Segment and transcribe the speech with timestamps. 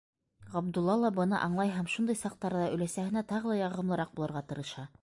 [0.53, 4.93] Ғабдулла ла быны аңлай һәм шундай саҡтарҙа өләсәһенә тағы ла яғымлыраҡ булырға тырыша.